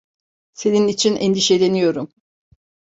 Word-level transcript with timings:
Senin 0.53 0.87
için 0.87 1.15
endişeleniyorum. 1.15 2.13